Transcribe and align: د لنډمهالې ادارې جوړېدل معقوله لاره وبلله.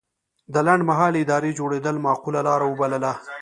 د 0.53 0.55
لنډمهالې 0.67 1.19
ادارې 1.23 1.55
جوړېدل 1.59 1.95
معقوله 2.05 2.39
لاره 2.47 2.65
وبلله. 2.67 3.11